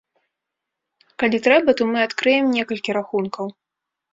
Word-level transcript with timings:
Калі 1.23 1.37
трэба, 1.47 1.69
то 1.81 1.87
мы 1.91 1.97
адкрыем 2.07 2.45
некалькі 2.57 2.99
рахункаў. 2.99 3.45